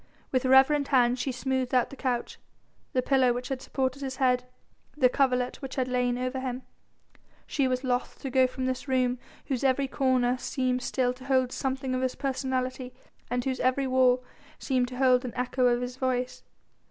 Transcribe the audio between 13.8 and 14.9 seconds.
wall seemed